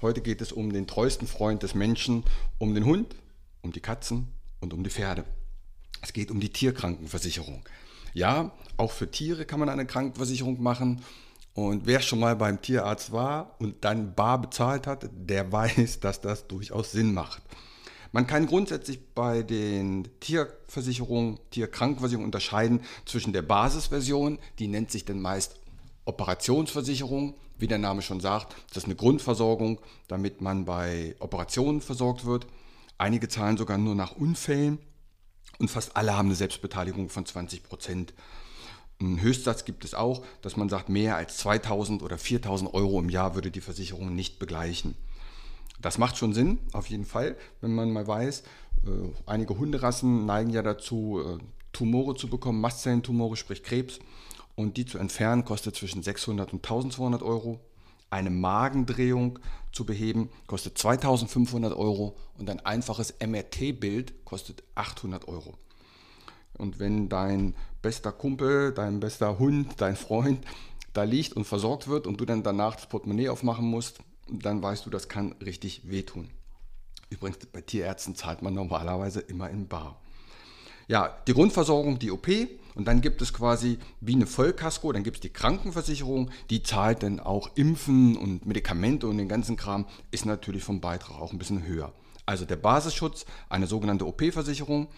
[0.00, 2.22] Heute geht es um den treuesten Freund des Menschen,
[2.58, 3.16] um den Hund,
[3.62, 4.28] um die Katzen
[4.60, 5.24] und um die Pferde.
[6.02, 7.64] Es geht um die Tierkrankenversicherung.
[8.14, 11.02] Ja, auch für Tiere kann man eine Krankenversicherung machen.
[11.52, 16.20] Und wer schon mal beim Tierarzt war und dann bar bezahlt hat, der weiß, dass
[16.20, 17.42] das durchaus Sinn macht.
[18.12, 25.20] Man kann grundsätzlich bei den Tierversicherungen, Tierkrankenversicherungen unterscheiden zwischen der Basisversion, die nennt sich dann
[25.20, 25.56] meist
[26.04, 32.24] Operationsversicherung, wie der Name schon sagt, das ist eine Grundversorgung, damit man bei Operationen versorgt
[32.24, 32.46] wird.
[32.96, 34.78] Einige zahlen sogar nur nach Unfällen
[35.58, 38.14] und fast alle haben eine Selbstbeteiligung von 20 Prozent.
[39.00, 43.08] Einen Höchstsatz gibt es auch, dass man sagt, mehr als 2000 oder 4000 Euro im
[43.08, 44.96] Jahr würde die Versicherung nicht begleichen.
[45.80, 48.42] Das macht schon Sinn, auf jeden Fall, wenn man mal weiß,
[48.84, 48.90] äh,
[49.26, 51.38] einige Hunderassen neigen ja dazu, äh,
[51.72, 54.00] Tumore zu bekommen, Mastzellentumore, sprich Krebs
[54.58, 57.60] und die zu entfernen kostet zwischen 600 und 1200 Euro.
[58.10, 59.38] Eine Magendrehung
[59.70, 65.54] zu beheben kostet 2500 Euro und ein einfaches MRT-Bild kostet 800 Euro.
[66.54, 70.44] Und wenn dein bester Kumpel, dein bester Hund, dein Freund
[70.92, 74.84] da liegt und versorgt wird und du dann danach das Portemonnaie aufmachen musst, dann weißt
[74.84, 76.30] du, das kann richtig wehtun.
[77.10, 80.00] Übrigens, bei Tierärzten zahlt man normalerweise immer in Bar.
[80.88, 82.28] Ja, die Grundversorgung, die OP
[82.74, 87.02] und dann gibt es quasi wie eine Vollkasko, dann gibt es die Krankenversicherung, die zahlt
[87.02, 91.38] dann auch Impfen und Medikamente und den ganzen Kram, ist natürlich vom Beitrag auch ein
[91.38, 91.92] bisschen höher.
[92.24, 94.88] Also der Basisschutz, eine sogenannte OP-Versicherung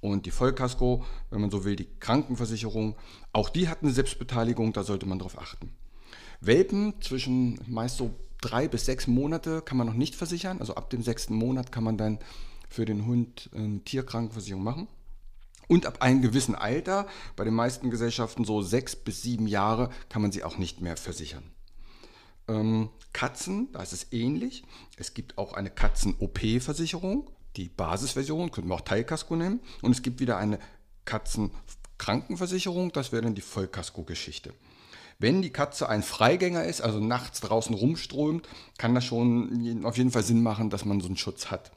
[0.00, 2.94] und die Vollkasko, wenn man so will, die Krankenversicherung,
[3.32, 5.72] auch die hat eine Selbstbeteiligung, da sollte man drauf achten.
[6.40, 10.90] Welpen zwischen meist so drei bis sechs Monate kann man noch nicht versichern, also ab
[10.90, 12.20] dem sechsten Monat kann man dann
[12.68, 14.86] für den Hund eine Tierkrankenversicherung machen.
[15.70, 20.20] Und ab einem gewissen Alter, bei den meisten Gesellschaften so sechs bis sieben Jahre, kann
[20.20, 21.44] man sie auch nicht mehr versichern.
[22.48, 24.64] Ähm, Katzen, da ist es ähnlich.
[24.96, 29.60] Es gibt auch eine Katzen-OP-Versicherung, die Basisversion, könnten wir auch Teilkasko nennen.
[29.80, 30.58] Und es gibt wieder eine
[31.04, 34.52] Katzenkrankenversicherung, das wäre dann die Vollkasko-Geschichte.
[35.20, 40.10] Wenn die Katze ein Freigänger ist, also nachts draußen rumströmt, kann das schon auf jeden
[40.10, 41.70] Fall Sinn machen, dass man so einen Schutz hat.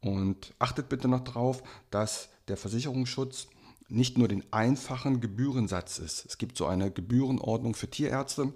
[0.00, 3.48] Und achtet bitte noch darauf, dass der Versicherungsschutz
[3.88, 6.26] nicht nur den einfachen Gebührensatz ist.
[6.26, 8.52] Es gibt so eine Gebührenordnung für Tierärzte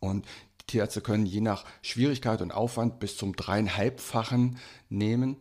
[0.00, 0.26] und
[0.66, 4.58] Tierärzte können je nach Schwierigkeit und Aufwand bis zum dreieinhalbfachen
[4.88, 5.36] nehmen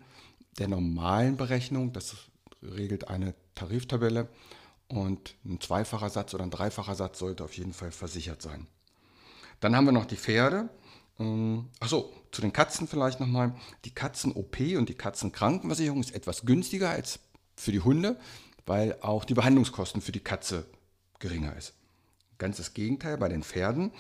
[0.58, 1.94] der normalen Berechnung.
[1.94, 2.16] Das
[2.62, 4.30] regelt eine Tariftabelle
[4.88, 8.68] und ein zweifacher Satz oder ein dreifacher Satz sollte auf jeden Fall versichert sein.
[9.60, 10.70] Dann haben wir noch die Pferde.
[11.20, 13.56] Ähm, Achso, zu den Katzen vielleicht nochmal.
[13.86, 17.20] Die Katzen-OP und die Katzenkrankenversicherung ist etwas günstiger als
[17.56, 18.20] für die Hunde,
[18.66, 20.66] weil auch die Behandlungskosten für die Katze
[21.20, 21.74] geringer ist.
[22.38, 23.92] Ganz das Gegenteil bei den Pferden.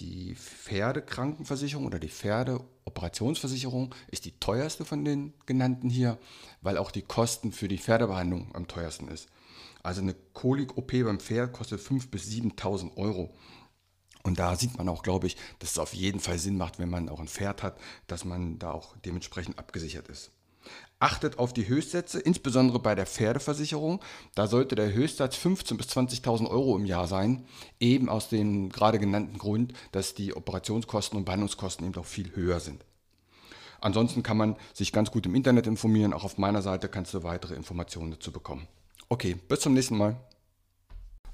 [0.00, 6.18] Die Pferdekrankenversicherung oder die Pferdeoperationsversicherung ist die teuerste von den genannten hier,
[6.60, 9.28] weil auch die Kosten für die Pferdebehandlung am teuersten ist.
[9.82, 13.32] Also eine Kolik-OP beim Pferd kostet 5.000 bis 7.000 Euro.
[14.26, 16.90] Und da sieht man auch, glaube ich, dass es auf jeden Fall Sinn macht, wenn
[16.90, 17.78] man auch ein Pferd hat,
[18.08, 20.32] dass man da auch dementsprechend abgesichert ist.
[20.98, 24.02] Achtet auf die Höchstsätze, insbesondere bei der Pferdeversicherung.
[24.34, 27.46] Da sollte der Höchstsatz 15.000 bis 20.000 Euro im Jahr sein,
[27.78, 32.58] eben aus dem gerade genannten Grund, dass die Operationskosten und Behandlungskosten eben auch viel höher
[32.58, 32.84] sind.
[33.80, 36.12] Ansonsten kann man sich ganz gut im Internet informieren.
[36.12, 38.66] Auch auf meiner Seite kannst du weitere Informationen dazu bekommen.
[39.08, 40.16] Okay, bis zum nächsten Mal.